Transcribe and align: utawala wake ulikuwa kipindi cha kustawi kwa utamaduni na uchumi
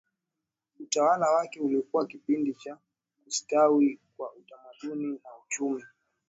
utawala 0.79 1.31
wake 1.31 1.59
ulikuwa 1.59 2.07
kipindi 2.07 2.53
cha 2.53 2.77
kustawi 3.23 3.99
kwa 4.17 4.33
utamaduni 4.33 5.11
na 5.23 5.29
uchumi 5.45 5.83